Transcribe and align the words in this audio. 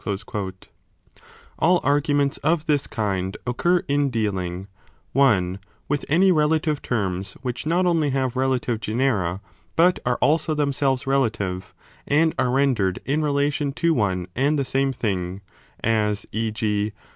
i73 0.03 0.49
b 0.59 1.21
All 1.59 1.79
arguments 1.83 2.37
of 2.37 2.65
this 2.65 2.87
kind 2.87 3.37
occur 3.45 3.83
in 3.87 4.09
dealing 4.09 4.65
(i) 5.15 5.59
with 5.87 6.05
any 6.09 6.31
relative 6.31 6.81
terms 6.81 7.33
which 7.43 7.67
not 7.67 7.85
only 7.85 8.09
have 8.09 8.35
relative 8.35 8.79
genera, 8.79 9.41
but 9.75 9.99
are 10.03 10.17
also 10.19 10.55
themselves 10.55 11.05
relative, 11.05 11.75
and 12.07 12.33
are 12.39 12.49
rendered 12.49 12.99
in 13.05 13.21
relation 13.21 13.71
to 13.73 13.93
one 13.93 14.25
and 14.35 14.57
the 14.57 14.65
same 14.65 14.91
thing, 14.91 15.41
as 15.83 16.25
e. 16.31 16.49
g. 16.49 16.93